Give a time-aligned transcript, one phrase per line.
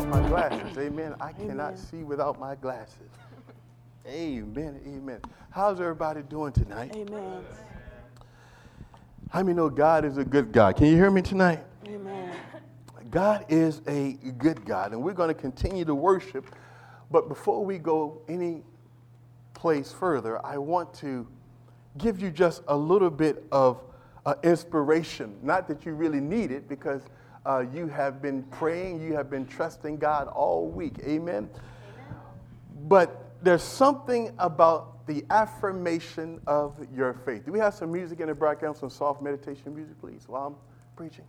[0.00, 0.78] without my glasses.
[0.78, 1.14] Amen.
[1.20, 3.10] I cannot see without my glasses.
[4.06, 4.80] Amen.
[4.86, 5.20] Amen.
[5.50, 6.94] How's everybody doing tonight?
[6.96, 7.44] Amen.
[9.28, 10.76] How many know God is a good God?
[10.76, 11.62] Can you hear me tonight?
[11.86, 12.34] Amen.
[13.10, 16.46] God is a good God, and we're going to continue to worship.
[17.10, 18.62] But before we go any
[19.52, 21.26] place further, I want to
[21.98, 23.82] give you just a little bit of
[24.24, 25.36] uh, inspiration.
[25.42, 27.02] Not that you really need it, because
[27.46, 30.94] uh, you have been praying, you have been trusting God all week.
[31.04, 31.48] Amen.
[32.88, 37.46] But there's something about the affirmation of your faith.
[37.46, 40.56] Do we have some music in the background, some soft meditation music, please, while I'm
[40.96, 41.24] preaching?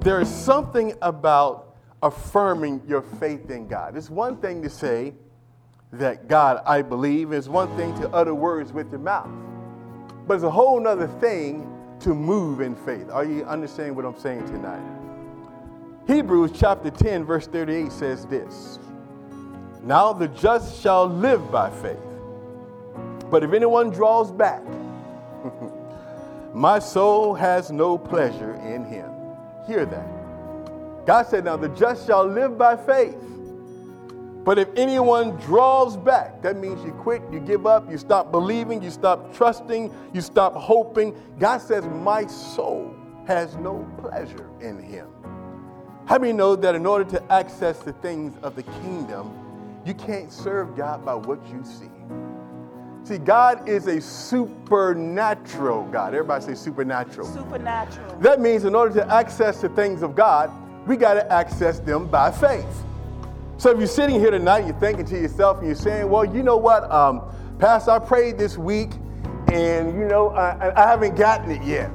[0.00, 3.96] There is something about affirming your faith in God.
[3.96, 5.14] It's one thing to say
[5.92, 7.32] that God, I believe.
[7.32, 9.30] It's one thing to utter words with your mouth.
[10.26, 11.68] But it's a whole other thing
[12.00, 13.10] to move in faith.
[13.10, 15.01] Are you understanding what I'm saying tonight?
[16.06, 18.78] Hebrews chapter 10, verse 38 says this
[19.82, 21.98] Now the just shall live by faith.
[23.30, 24.62] But if anyone draws back,
[26.54, 29.10] my soul has no pleasure in him.
[29.66, 31.06] Hear that.
[31.06, 33.16] God said, Now the just shall live by faith.
[34.44, 38.82] But if anyone draws back, that means you quit, you give up, you stop believing,
[38.82, 41.16] you stop trusting, you stop hoping.
[41.38, 42.92] God says, My soul
[43.24, 45.06] has no pleasure in him.
[46.06, 49.32] How many know that in order to access the things of the kingdom,
[49.86, 51.90] you can't serve God by what you see?
[53.04, 56.14] See, God is a supernatural God.
[56.14, 57.26] Everybody say supernatural.
[57.26, 58.16] Supernatural.
[58.20, 60.50] That means in order to access the things of God,
[60.86, 62.84] we got to access them by faith.
[63.56, 66.42] So if you're sitting here tonight, you're thinking to yourself and you're saying, well, you
[66.42, 67.22] know what, um,
[67.58, 68.90] Pastor, I prayed this week
[69.52, 71.90] and, you know, I, I haven't gotten it yet.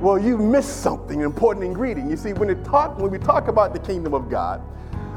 [0.00, 2.10] Well, you missed something, an important ingredient.
[2.10, 4.60] You see, when, it talk, when we talk about the kingdom of God,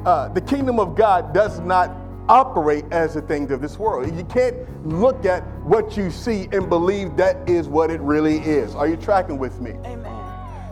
[0.06, 1.92] uh, the kingdom of God does not
[2.30, 4.16] operate as the things of this world.
[4.16, 4.56] You can't
[4.88, 8.76] look at what you see and believe that is what it really is.
[8.76, 9.72] Are you tracking with me?
[9.86, 10.14] Amen.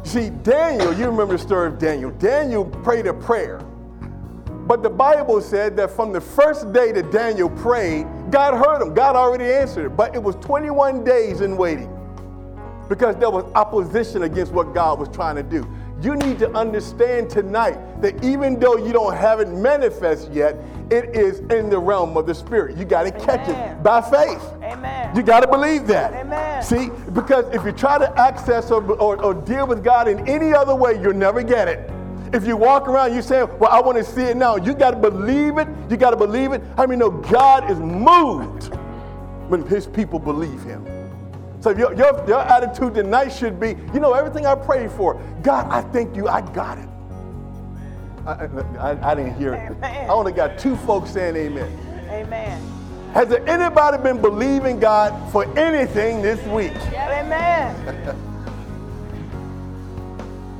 [0.03, 2.11] See, Daniel, you remember the story of Daniel.
[2.11, 3.59] Daniel prayed a prayer.
[4.67, 8.93] But the Bible said that from the first day that Daniel prayed, God heard him.
[8.93, 9.97] God already answered it.
[9.97, 11.94] But it was 21 days in waiting
[12.89, 15.67] because there was opposition against what God was trying to do.
[16.01, 20.57] You need to understand tonight that even though you don't have it manifest yet,
[20.91, 22.77] it is in the realm of the spirit.
[22.77, 24.43] You got to catch it by faith.
[24.61, 25.15] Amen.
[25.15, 26.13] You got to believe that.
[26.13, 26.61] Amen.
[26.61, 30.53] See, because if you try to access or, or, or deal with God in any
[30.53, 31.89] other way, you'll never get it.
[32.33, 34.57] If you walk around, you say, Well, I want to see it now.
[34.57, 35.67] You got to believe it.
[35.89, 36.61] You got to believe it.
[36.77, 38.75] I mean, no, God is moved
[39.47, 40.85] when his people believe him.
[41.65, 45.65] So your, your, your attitude tonight should be, you know, everything I prayed for, God,
[45.71, 46.87] I thank you, I got it.
[48.23, 48.33] I,
[48.77, 49.71] I, I didn't hear it.
[49.71, 50.07] Amen.
[50.07, 52.07] I only got two folks saying amen.
[52.11, 52.61] Amen.
[53.15, 56.75] Has there anybody been believing God for anything this week?
[56.93, 57.75] Amen.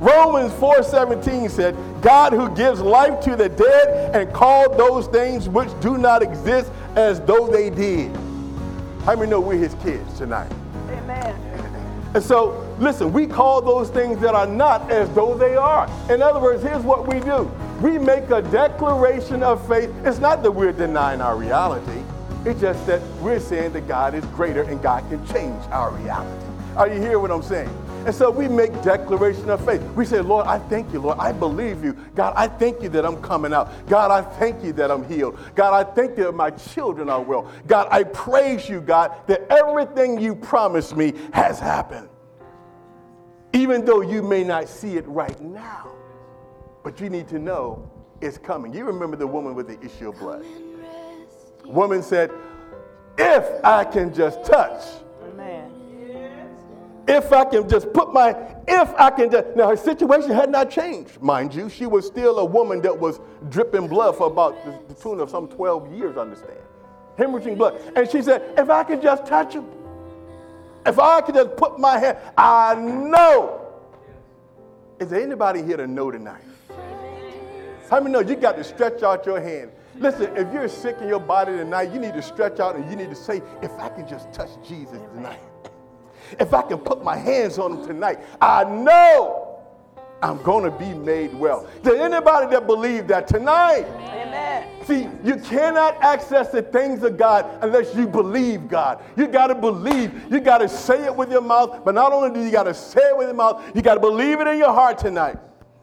[0.00, 5.68] Romans 4:17 said, God who gives life to the dead and called those things which
[5.78, 8.10] do not exist as though they did.
[9.04, 10.50] How many know we're his kids tonight?
[12.14, 15.86] And so, listen, we call those things that are not as though they are.
[16.10, 17.50] In other words, here's what we do
[17.82, 19.90] we make a declaration of faith.
[20.02, 22.02] It's not that we're denying our reality,
[22.46, 26.46] it's just that we're saying that God is greater and God can change our reality.
[26.76, 27.70] Are you hearing what I'm saying?
[28.06, 29.82] And so we make declaration of faith.
[29.96, 31.18] We say, Lord, I thank you, Lord.
[31.18, 31.94] I believe you.
[32.14, 33.68] God, I thank you that I'm coming out.
[33.88, 35.36] God, I thank you that I'm healed.
[35.56, 37.50] God, I thank you that my children are well.
[37.66, 42.08] God, I praise you, God, that everything you promised me has happened.
[43.52, 45.90] Even though you may not see it right now,
[46.84, 47.90] but you need to know
[48.20, 48.72] it's coming.
[48.72, 50.44] You remember the woman with the issue of blood.
[51.64, 52.30] Woman said,
[53.18, 54.84] if I can just touch.
[57.08, 58.30] If I can just put my,
[58.66, 61.68] if I can just, now her situation had not changed, mind you.
[61.68, 65.30] She was still a woman that was dripping blood for about the, the tune of
[65.30, 66.58] some 12 years, understand.
[67.16, 67.80] Hemorrhaging blood.
[67.94, 69.66] And she said, if I can just touch him,
[70.84, 73.62] if I can just put my hand, I know.
[74.98, 76.42] Is there anybody here to know tonight?
[77.90, 79.70] How many know you got to stretch out your hand?
[79.98, 82.96] Listen, if you're sick in your body tonight, you need to stretch out and you
[82.96, 85.40] need to say, if I can just touch Jesus tonight.
[86.38, 89.60] If I can put my hands on him tonight, I know
[90.22, 91.68] I'm going to be made well.
[91.82, 93.84] Does anybody that believe that tonight?
[93.84, 94.84] Amen.
[94.84, 99.02] See, you cannot access the things of God unless you believe God.
[99.16, 100.30] You got to believe.
[100.30, 102.74] You got to say it with your mouth, but not only do you got to
[102.74, 105.36] say it with your mouth, you got to believe it in your heart tonight.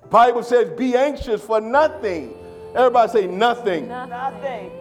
[0.09, 2.35] Bible says, "Be anxious for nothing,
[2.75, 3.87] Everybody say nothing.
[3.87, 4.71] Nothing.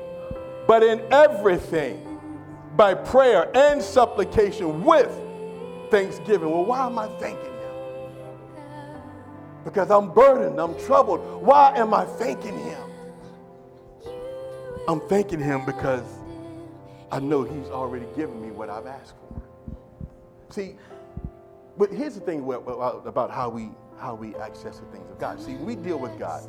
[0.67, 2.21] But in everything,
[2.75, 5.11] by prayer and supplication with
[5.93, 6.51] thanksgiving.
[6.51, 7.53] Well, why am I thanking him?
[9.63, 11.21] Because I'm burdened, I'm troubled.
[11.43, 12.83] Why am I thanking him?
[14.89, 16.03] I'm thanking him because
[17.13, 19.43] I know he's already given me what I've asked for.
[20.53, 20.77] See,
[21.77, 25.41] but here's the thing about how we how we access the things of God.
[25.41, 26.43] See, we deal with God,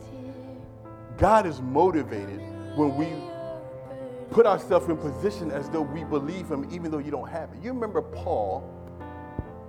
[1.17, 2.39] God is motivated
[2.75, 3.09] when we
[4.31, 7.61] put ourselves in position as though we believe him even though you don't have it.
[7.61, 8.82] You remember Paul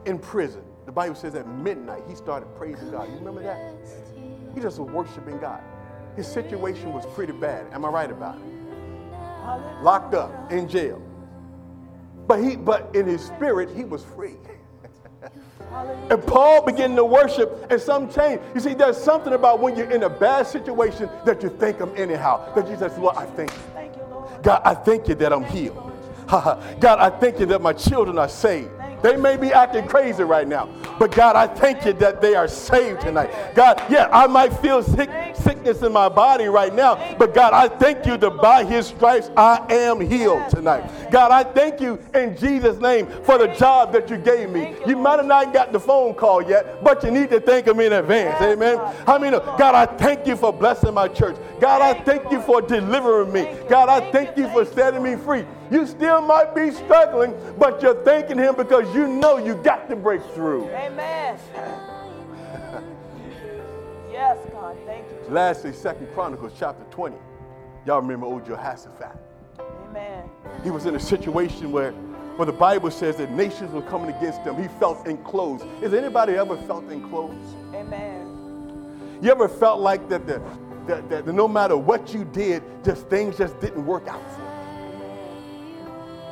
[0.06, 0.62] in prison.
[0.86, 3.08] The Bible says at midnight he started praising God.
[3.08, 3.74] You remember that?
[4.54, 5.62] He just was worshiping God.
[6.16, 7.66] His situation was pretty bad.
[7.72, 9.82] Am I right about it?
[9.82, 11.02] Locked up in jail.
[12.26, 14.36] But he but in his spirit he was free.
[16.10, 18.40] And Paul began to worship, and some change.
[18.54, 21.90] You see, there's something about when you're in a bad situation that you thank Him
[21.96, 22.54] anyhow.
[22.54, 23.58] That you say, Lord, I thank you.
[24.42, 25.92] God, I thank you that I'm healed.
[26.28, 28.70] God, I thank you that my children are saved.
[29.04, 30.66] They may be acting crazy right now,
[30.98, 33.54] but God, I thank you that they are saved tonight.
[33.54, 37.68] God, yeah, I might feel sick, sickness in my body right now, but God, I
[37.68, 41.10] thank you that by His stripes I am healed tonight.
[41.10, 44.74] God, I thank you in Jesus' name for the job that you gave me.
[44.86, 47.80] You might have not got the phone call yet, but you need to thank Him
[47.80, 48.40] in advance.
[48.40, 48.80] Amen.
[49.06, 51.36] I mean, God, I thank you for blessing my church.
[51.60, 53.54] God, I thank you for delivering me.
[53.68, 55.44] God, I thank you for setting me free.
[55.74, 59.96] You still might be struggling, but you're thanking Him because you know you got to
[59.96, 60.68] break through.
[60.68, 61.36] Amen.
[64.12, 64.76] yes, God.
[64.86, 65.34] Thank you.
[65.34, 67.16] Lastly, Second Chronicles chapter 20.
[67.86, 69.16] Y'all remember old Jehoshaphat.
[69.58, 70.30] Amen.
[70.62, 74.42] He was in a situation where, where the Bible says that nations were coming against
[74.42, 74.54] him.
[74.62, 75.64] He felt enclosed.
[75.82, 77.56] Has anybody ever felt enclosed?
[77.74, 79.18] Amen.
[79.20, 80.40] You ever felt like that, the,
[80.86, 84.43] that, that no matter what you did, just things just didn't work out for you?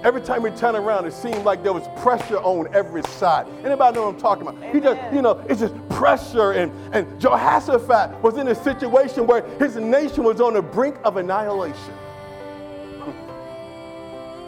[0.04, 3.46] Every time we turn around, it seemed like there was pressure on every side.
[3.64, 4.74] Anybody know what I'm talking about?
[4.74, 6.52] He just, you know, it's just pressure.
[6.52, 11.18] And, and Jehoshaphat was in a situation where his nation was on the brink of
[11.18, 11.94] annihilation.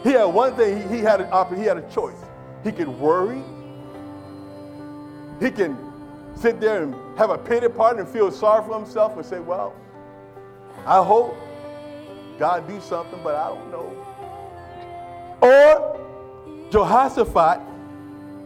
[0.03, 2.17] He had one thing, he, he had an he had a choice.
[2.63, 3.41] He could worry,
[5.39, 5.77] he can
[6.35, 9.73] sit there and have a pity party and feel sorry for himself and say, Well,
[10.85, 11.35] I hope
[12.37, 14.05] God do something, but I don't know.
[16.71, 17.61] Jehoshaphat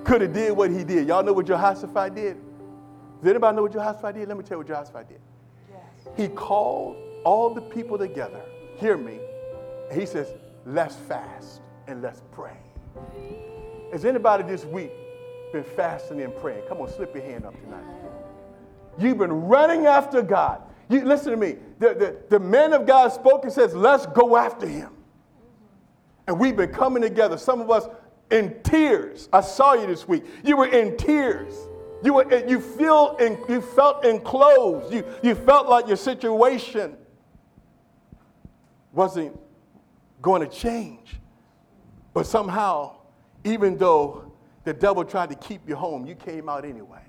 [0.04, 1.08] could have did what he did.
[1.08, 2.38] Y'all know what Jehoshaphat did?
[3.22, 4.28] Does anybody know what Jehoshaphat did?
[4.28, 5.20] Let me tell you what Jehoshaphat did.
[5.70, 6.14] Yes.
[6.16, 8.42] He called all the people together.
[8.78, 9.20] Hear me.
[9.94, 10.34] He says,
[10.66, 12.58] let's fast and let's pray.
[13.92, 14.92] Has anybody this week
[15.52, 16.64] been fasting and praying?
[16.70, 17.84] Come on, slip your hand up tonight.
[18.98, 20.62] You've been running after God.
[20.90, 21.56] You listen to me.
[21.80, 24.92] The, the, the man of God spoke and says, let's go after him.
[26.28, 27.88] And we've been coming together, some of us
[28.32, 29.30] in tears.
[29.34, 30.24] I saw you this week.
[30.44, 31.54] You were in tears.
[32.04, 34.94] You, were, you, feel in, you felt enclosed.
[34.94, 36.96] You, you felt like your situation
[38.94, 39.38] wasn't
[40.22, 41.16] going to change.
[42.14, 42.98] But somehow,
[43.44, 44.32] even though
[44.64, 47.02] the devil tried to keep you home, you came out anyway.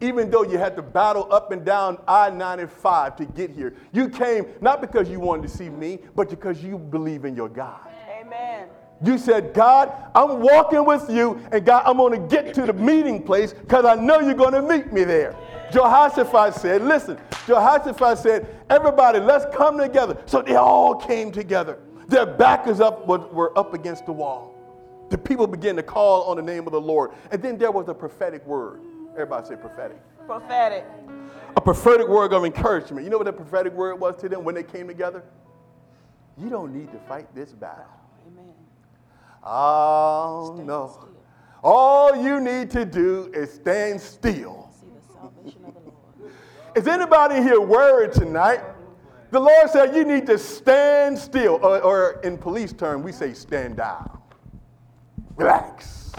[0.00, 4.08] Even though you had to battle up and down I 95 to get here, you
[4.08, 7.88] came not because you wanted to see me, but because you believe in your God.
[8.20, 8.68] Amen.
[9.04, 12.72] You said, God, I'm walking with you, and God, I'm going to get to the
[12.72, 15.36] meeting place because I know you're going to meet me there.
[15.72, 20.16] Jehoshaphat said, Listen, Jehoshaphat said, Everybody, let's come together.
[20.26, 21.78] So they all came together.
[22.08, 24.54] Their backers up were up against the wall.
[25.10, 27.12] The people began to call on the name of the Lord.
[27.30, 28.80] And then there was a prophetic word.
[29.12, 29.98] Everybody say prophetic.
[30.26, 30.84] Prophetic.
[31.56, 33.04] A prophetic word of encouragement.
[33.04, 35.22] You know what the prophetic word was to them when they came together?
[36.36, 37.86] You don't need to fight this battle.
[39.44, 40.88] Oh, Stand no.
[40.88, 41.08] still.
[41.62, 44.70] All you need to do is stand still.
[44.80, 45.80] See the salvation of the
[46.20, 46.32] Lord.
[46.76, 48.60] Is anybody here worried tonight?
[49.30, 53.32] The Lord said you need to stand still, or, or in police term, we say
[53.32, 54.18] stand down.
[55.36, 56.12] Relax.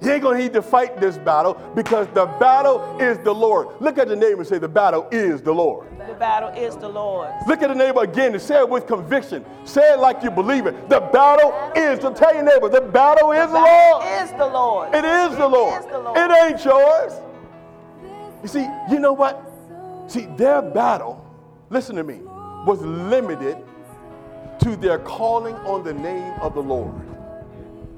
[0.00, 3.68] You ain't gonna need to fight this battle because the battle is the Lord.
[3.80, 5.88] Look at the neighbor and say, The battle is the Lord.
[6.06, 7.34] The battle is the Lord's.
[7.48, 9.44] Look at the neighbor again and say it with conviction.
[9.64, 10.88] Say it like you believe it.
[10.88, 14.04] The battle is, to tell your neighbor, the battle is the Lord.
[14.22, 14.94] Is the Lord.
[14.94, 15.80] It is the Lord.
[15.80, 16.16] is the Lord.
[16.16, 17.12] It ain't yours.
[18.42, 19.44] You see, you know what?
[20.06, 21.26] See, their battle,
[21.70, 22.20] listen to me,
[22.64, 23.58] was limited
[24.60, 26.94] to their calling on the name of the Lord.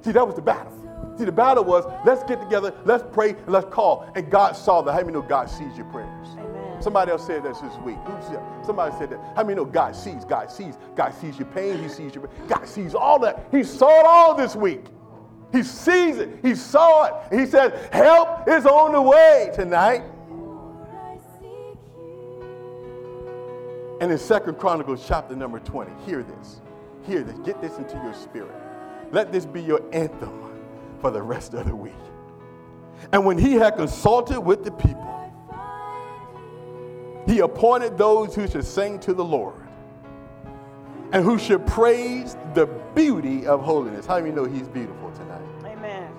[0.03, 0.80] See, that was the battle.
[1.17, 4.11] See, the battle was let's get together, let's pray, and let's call.
[4.15, 4.93] And God saw that.
[4.93, 6.29] How many know God sees your prayers?
[6.39, 6.83] Amen.
[6.83, 7.99] Somebody else said this this week.
[8.65, 9.21] Somebody said that.
[9.37, 10.25] How many know God sees?
[10.25, 10.79] God sees.
[10.97, 11.79] God sees your pain.
[11.79, 12.29] He sees your.
[12.49, 13.49] God sees all that.
[13.51, 14.85] He saw it all this week.
[15.53, 16.39] He sees it.
[16.43, 17.15] He saw it.
[17.39, 20.05] He says, "Help is on the way tonight."
[24.01, 26.63] And in Second Chronicles chapter number 20, hear this.
[27.03, 27.39] Hear this.
[27.41, 28.55] Get this into your spirit.
[29.13, 30.50] Let this be your anthem
[31.01, 31.93] for the rest of the week.
[33.13, 35.07] And when he had consulted with the people,
[37.27, 39.55] he appointed those who should sing to the Lord
[41.13, 44.07] and who should praise the beauty of holiness.
[44.07, 45.43] How do you know he's beautiful tonight?
[45.65, 46.11] Amen.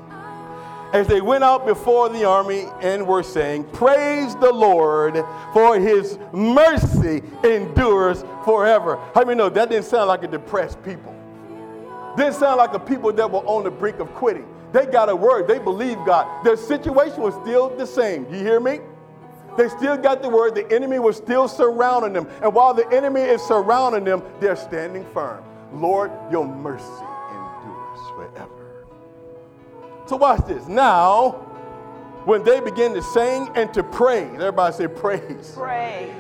[0.93, 5.23] As they went out before the army and were saying, Praise the Lord,
[5.53, 8.97] for his mercy endures forever.
[9.15, 11.15] How many know that didn't sound like a depressed people?
[12.17, 14.47] Didn't sound like a people that were on the brink of quitting.
[14.71, 15.47] They got a word.
[15.47, 16.45] They believed God.
[16.45, 18.25] Their situation was still the same.
[18.31, 18.79] You hear me?
[19.57, 20.55] They still got the word.
[20.55, 22.27] The enemy was still surrounding them.
[22.41, 25.43] And while the enemy is surrounding them, they're standing firm.
[25.73, 28.85] Lord, your mercy endures forever.
[30.05, 30.67] So watch this.
[30.67, 31.31] Now,
[32.25, 35.53] when they begin to sing and to praise, everybody say praise.
[35.55, 36.13] Praise.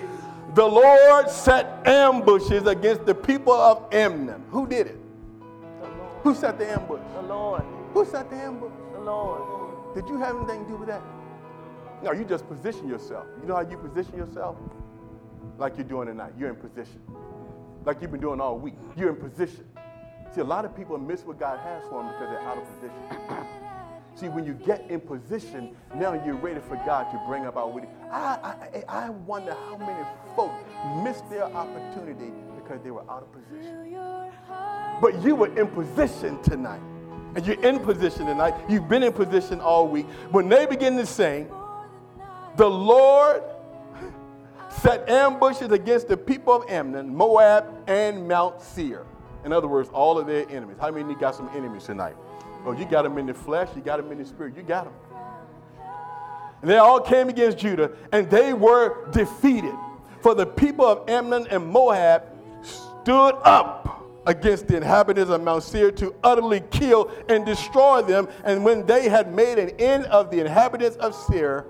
[0.55, 4.43] The Lord set ambushes against the people of Ammon.
[4.49, 4.99] Who did it?
[5.79, 6.11] The Lord.
[6.23, 6.99] Who set the ambush?
[7.15, 7.63] The Lord.
[7.93, 8.71] Who set the ambush?
[8.93, 9.93] The Lord.
[9.95, 11.01] Did you have anything to do with that?
[12.03, 13.25] No, you just position yourself.
[13.41, 14.55] You know how you position yourself?
[15.57, 16.33] Like you're doing tonight.
[16.37, 17.01] You're in position.
[17.85, 18.75] Like you've been doing all week.
[18.95, 19.65] You're in position.
[20.33, 22.63] See, a lot of people miss what God has for them because they're out of
[22.75, 23.45] position.
[24.15, 27.83] See, when you get in position, now you're ready for God to bring about what
[27.83, 27.89] you.
[28.11, 30.05] I, I, I wonder how many
[30.35, 30.51] folk
[31.03, 33.95] missed their opportunity because they were out of position.
[35.01, 36.81] But you were in position tonight.
[37.35, 38.53] And you're in position tonight.
[38.67, 40.05] You've been in position all week.
[40.31, 41.49] When they begin to sing,
[42.57, 43.43] the Lord
[44.81, 49.05] set ambushes against the people of Ammon, Moab, and Mount Seir.
[49.45, 50.77] In other words, all of their enemies.
[50.79, 52.15] How many of you got some enemies tonight?
[52.65, 54.85] Oh, you got them in the flesh, you got them in the spirit, you got
[54.85, 54.93] them.
[56.61, 59.73] And they all came against Judah, and they were defeated.
[60.21, 62.23] For the people of Ammon and Moab
[62.61, 68.27] stood up against the inhabitants of Mount Seir to utterly kill and destroy them.
[68.43, 71.65] And when they had made an end of the inhabitants of Seir,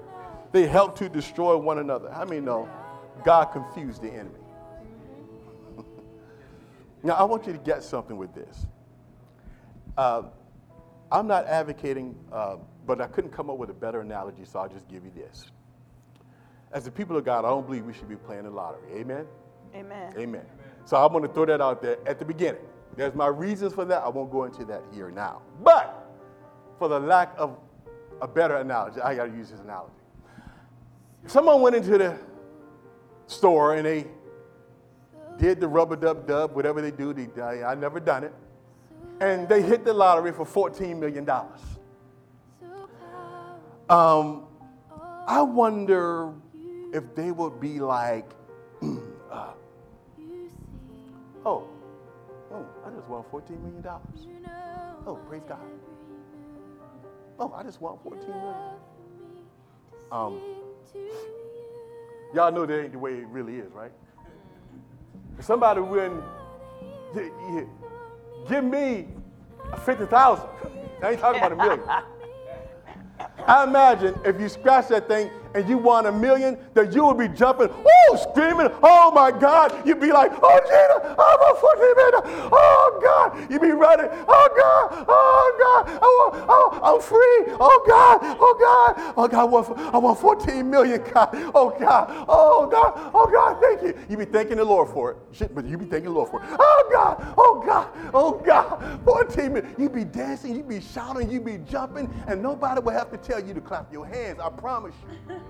[0.52, 2.12] they helped to destroy one another.
[2.12, 2.70] How many know
[3.24, 4.36] God confused the enemy?
[7.04, 8.66] now, I want you to get something with this.
[9.98, 10.24] Uh,
[11.12, 14.70] I'm not advocating, uh, but I couldn't come up with a better analogy, so I'll
[14.70, 15.52] just give you this.
[16.72, 18.82] As the people of God, I don't believe we should be playing the lottery.
[18.96, 19.26] Amen?
[19.76, 20.14] Amen.
[20.18, 20.46] Amen.
[20.86, 22.62] So I'm going to throw that out there at the beginning.
[22.96, 24.04] There's my reasons for that.
[24.04, 25.42] I won't go into that here now.
[25.64, 26.10] But
[26.78, 27.58] for the lack of
[28.22, 29.94] a better analogy, I got to use this analogy.
[31.28, 32.18] Someone went into the
[33.28, 34.08] store and they
[35.38, 38.34] did the rubber dub dub, whatever they do, they, I, I never done it,
[39.20, 41.28] and they hit the lottery for $14 million.
[43.90, 44.46] Um,
[45.28, 46.34] I wonder
[46.94, 48.30] if they would be like,
[53.02, 53.84] just won $14 million.
[55.08, 55.58] Oh, praise God.
[57.40, 58.56] Oh, I just won 14 million.
[60.12, 60.40] Um,
[62.36, 63.92] y'all know that ain't the way it really is, right?
[65.40, 66.22] If somebody win,
[68.48, 69.08] give me
[69.84, 70.46] 50,000.
[71.04, 71.82] I ain't talking about a million.
[73.48, 77.18] I imagine if you scratch that thing and you won a million, that you would
[77.18, 79.86] be jumping, woo, screaming, oh my God.
[79.86, 83.52] You'd be like, oh Gina, oh my 14 million, oh God.
[83.52, 89.14] You'd be running, oh God, oh God, oh, oh, I'm free, oh God, oh God,
[89.18, 93.62] oh God, I want, I want 14 million, God, oh God, oh God, oh God,
[93.62, 94.00] thank you.
[94.10, 96.42] You'd be thanking the Lord for it, Shit, but you'd be thanking the Lord for
[96.42, 96.50] it.
[96.52, 99.76] Oh God, oh God, oh God, 14 million.
[99.78, 103.44] You'd be dancing, you'd be shouting, you'd be jumping, and nobody would have to tell
[103.44, 104.96] you to clap your hands, I promise
[105.28, 105.41] you.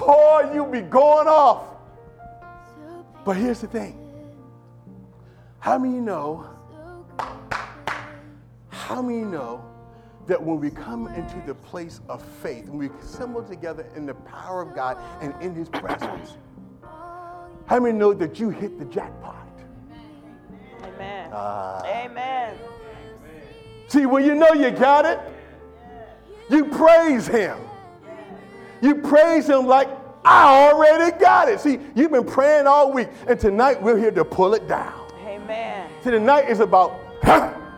[0.00, 1.64] Boy, you be going off.
[3.24, 3.98] But here's the thing.
[5.58, 6.48] How many know?
[8.70, 9.62] How many know
[10.26, 14.14] that when we come into the place of faith, when we assemble together in the
[14.14, 16.38] power of God and in His presence,
[17.66, 19.46] how many know that you hit the jackpot?
[20.82, 21.30] Amen.
[21.32, 21.84] Ah.
[21.84, 22.56] Amen.
[23.88, 25.20] See, when you know you got it,
[26.48, 27.58] you praise Him.
[28.80, 29.88] You praise Him like,
[30.24, 31.60] I already got it.
[31.60, 35.10] See, you've been praying all week, and tonight we're here to pull it down.
[35.26, 35.88] Amen.
[36.02, 36.98] See, tonight is about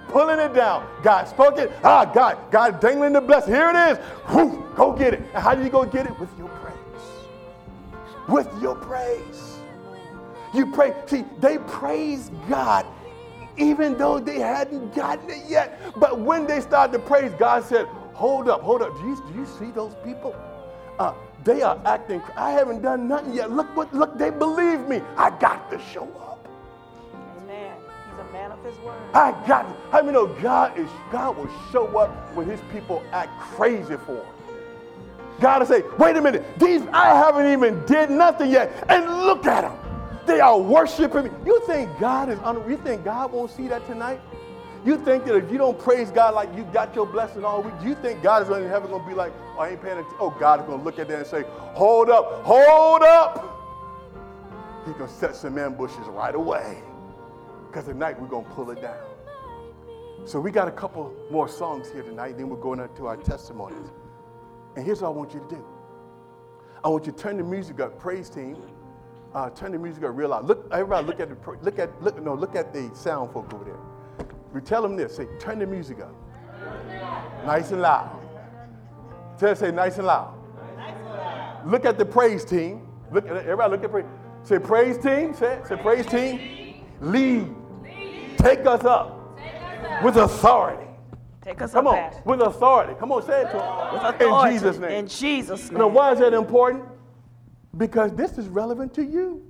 [0.08, 0.86] pulling it down.
[1.02, 1.70] God spoke it.
[1.84, 3.54] Ah, God, God dangling the blessing.
[3.54, 3.98] Here it is.
[4.30, 5.20] Whew, go get it.
[5.34, 6.18] And how do you go get it?
[6.18, 6.76] With your praise.
[8.28, 9.58] With your praise.
[10.52, 10.94] You pray.
[11.06, 12.86] See, they praise God
[13.56, 15.78] even though they hadn't gotten it yet.
[15.96, 18.94] But when they started to praise, God said, Hold up, hold up.
[18.96, 20.34] Do you, do you see those people?
[20.98, 22.22] Uh, they are acting.
[22.36, 23.50] I haven't done nothing yet.
[23.50, 25.00] Look what, look, they believe me.
[25.16, 26.48] I got to show up.
[27.42, 27.74] Amen.
[28.10, 29.00] He's a man of his word.
[29.14, 29.76] I got it.
[29.90, 34.16] How many know God is God will show up when his people act crazy for
[34.16, 34.26] him.
[35.40, 38.84] God will say, wait a minute, these I haven't even did nothing yet.
[38.88, 39.76] And look at them.
[40.24, 41.30] They are worshiping me.
[41.44, 44.20] You think God is un- you think God won't see that tonight?
[44.84, 47.74] You think that if you don't praise God like you got your blessing all week,
[47.82, 50.16] you think God is in heaven going to be like, oh, I ain't paying attention?
[50.18, 53.48] Oh, God is going to look at that and say, hold up, hold up.
[54.84, 56.82] He's going to set some ambushes right away.
[57.68, 58.98] Because tonight we're going to pull it down.
[60.24, 63.90] So we got a couple more songs here tonight, then we're going into our testimonies.
[64.76, 65.64] And here's what I want you to do.
[66.84, 68.56] I want you to turn the music up, praise team.
[69.34, 70.44] Uh, turn the music up real loud.
[70.44, 73.64] Look, everybody, look at the look at look no look at the sound folk over
[73.64, 73.78] there.
[74.52, 75.16] We tell them this.
[75.16, 76.14] Say, turn the music up,
[77.46, 78.18] nice and loud.
[79.38, 80.34] Tell say nice and loud.
[81.66, 82.86] Look at the praise team.
[83.10, 83.72] Look at everybody.
[83.72, 84.04] Look at praise.
[84.04, 84.44] Team.
[84.44, 85.34] Say praise team.
[85.34, 86.84] Say say praise team.
[87.00, 87.54] Lead.
[88.38, 89.38] Take us up
[90.02, 90.86] with authority.
[91.42, 92.22] Take us Come up, Come on, Pastor.
[92.30, 92.94] with authority.
[93.00, 94.18] Come on, say it to.
[94.18, 94.52] With In.
[94.52, 94.90] Jesus' name.
[94.92, 95.78] In Jesus' name.
[95.78, 96.84] Now, why is that important?
[97.76, 99.42] Because this is relevant to you.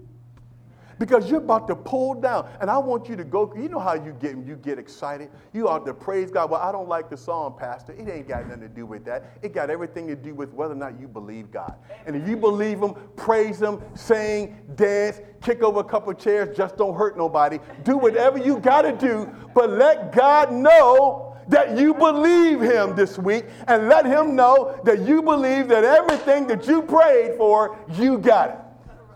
[1.02, 2.48] Because you're about to pull down.
[2.60, 3.52] And I want you to go.
[3.56, 5.30] You know how you get you get excited?
[5.52, 6.48] You ought to praise God.
[6.48, 7.92] Well, I don't like the song, Pastor.
[7.92, 9.24] It ain't got nothing to do with that.
[9.42, 11.74] It got everything to do with whether or not you believe God.
[12.06, 16.76] And if you believe Him, praise Him, sing, dance, kick over a couple chairs, just
[16.76, 17.58] don't hurt nobody.
[17.82, 23.18] Do whatever you got to do, but let God know that you believe him this
[23.18, 28.18] week and let him know that you believe that everything that you prayed for, you
[28.18, 28.56] got it.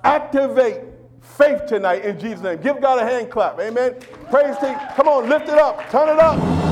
[0.03, 0.96] Activate
[1.37, 2.61] faith tonight in Jesus' name.
[2.61, 3.59] Give God a hand clap.
[3.59, 3.95] Amen.
[4.31, 4.77] Praise team.
[4.95, 5.91] Come on, lift it up.
[5.91, 6.66] Turn it up.